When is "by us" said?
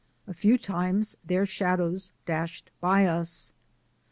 2.81-3.53